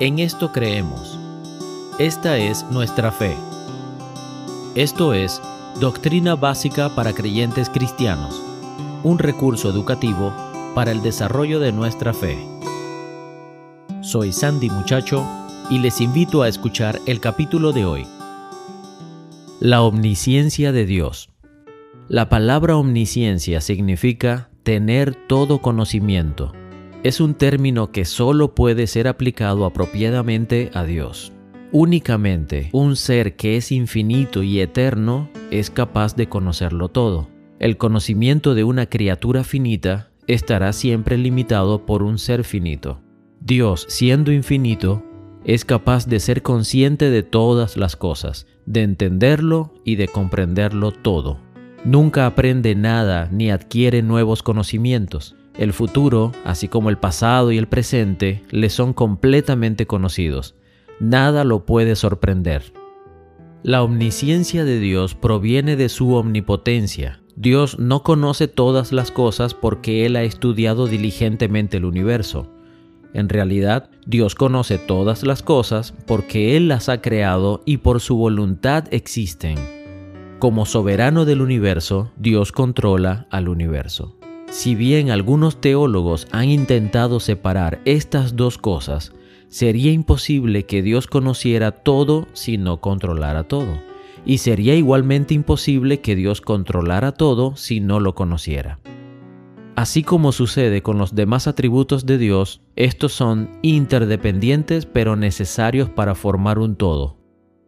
[0.00, 1.18] En esto creemos.
[1.98, 3.36] Esta es nuestra fe.
[4.74, 5.42] Esto es
[5.78, 8.42] Doctrina Básica para Creyentes Cristianos,
[9.02, 10.32] un recurso educativo
[10.74, 12.38] para el desarrollo de nuestra fe.
[14.00, 15.22] Soy Sandy Muchacho
[15.68, 18.06] y les invito a escuchar el capítulo de hoy.
[19.60, 21.28] La omnisciencia de Dios.
[22.08, 26.54] La palabra omnisciencia significa tener todo conocimiento
[27.02, 31.32] es un término que solo puede ser aplicado apropiadamente a Dios.
[31.72, 37.28] Únicamente un ser que es infinito y eterno es capaz de conocerlo todo.
[37.58, 43.00] El conocimiento de una criatura finita estará siempre limitado por un ser finito.
[43.40, 45.02] Dios, siendo infinito,
[45.44, 51.38] es capaz de ser consciente de todas las cosas, de entenderlo y de comprenderlo todo.
[51.84, 55.36] Nunca aprende nada ni adquiere nuevos conocimientos.
[55.58, 60.54] El futuro, así como el pasado y el presente, le son completamente conocidos.
[61.00, 62.72] Nada lo puede sorprender.
[63.62, 67.20] La omnisciencia de Dios proviene de su omnipotencia.
[67.36, 72.50] Dios no conoce todas las cosas porque Él ha estudiado diligentemente el universo.
[73.12, 78.16] En realidad, Dios conoce todas las cosas porque Él las ha creado y por su
[78.16, 79.58] voluntad existen.
[80.38, 84.19] Como soberano del universo, Dios controla al universo.
[84.50, 89.12] Si bien algunos teólogos han intentado separar estas dos cosas,
[89.48, 93.80] sería imposible que Dios conociera todo si no controlara todo.
[94.26, 98.80] Y sería igualmente imposible que Dios controlara todo si no lo conociera.
[99.76, 106.16] Así como sucede con los demás atributos de Dios, estos son interdependientes pero necesarios para
[106.16, 107.19] formar un todo.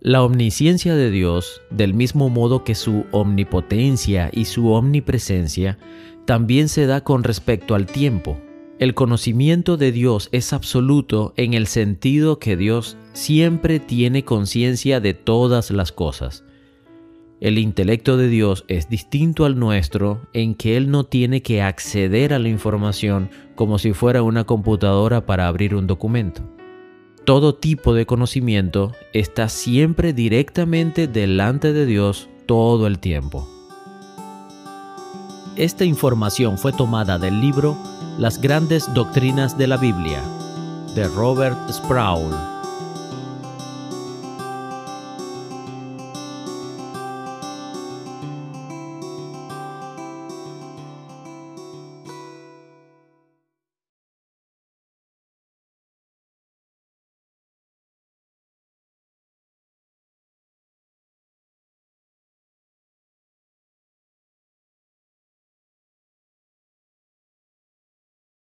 [0.00, 5.78] La omnisciencia de Dios, del mismo modo que su omnipotencia y su omnipresencia,
[6.26, 8.38] también se da con respecto al tiempo.
[8.78, 15.14] El conocimiento de Dios es absoluto en el sentido que Dios siempre tiene conciencia de
[15.14, 16.44] todas las cosas.
[17.40, 22.34] El intelecto de Dios es distinto al nuestro en que Él no tiene que acceder
[22.34, 26.55] a la información como si fuera una computadora para abrir un documento.
[27.26, 33.48] Todo tipo de conocimiento está siempre directamente delante de Dios todo el tiempo.
[35.56, 37.76] Esta información fue tomada del libro
[38.16, 40.22] Las grandes doctrinas de la Biblia
[40.94, 42.55] de Robert Sproul